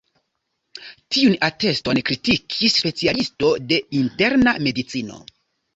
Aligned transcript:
Tiun 1.17 1.35
ateston 1.49 2.01
kritikis 2.09 2.81
specialisto 2.81 3.53
de 3.69 3.83
interna 4.03 4.61
medicino. 4.71 5.25